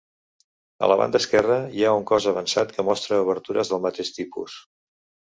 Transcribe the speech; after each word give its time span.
A 0.85 0.87
la 0.91 0.95
banda 1.01 1.19
esquerra 1.23 1.57
hi 1.79 1.83
ha 1.85 1.91
un 1.97 2.07
cos 2.11 2.25
avançat 2.31 2.73
que 2.77 2.85
mostra 2.87 3.19
obertures 3.25 3.71
del 3.75 3.83
mateix 3.85 4.11
tipus. 4.15 4.57